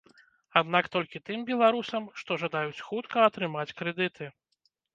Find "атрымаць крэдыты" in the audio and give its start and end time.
3.29-4.35